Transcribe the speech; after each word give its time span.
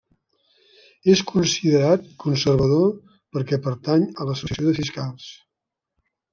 És 1.13 1.21
considerat 1.31 2.07
conservador 2.25 2.89
perquè 3.37 3.63
pertany 3.69 4.09
a 4.21 4.29
l'Associació 4.31 4.69
de 4.69 4.77
Fiscals. 4.83 5.33